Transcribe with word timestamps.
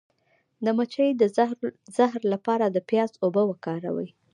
د 0.63 0.65
مچۍ 0.77 1.09
د 1.21 1.23
زهر 1.97 2.21
لپاره 2.33 2.65
د 2.69 2.77
پیاز 2.89 3.11
اوبه 3.23 3.43
وکاروئ 3.47 4.09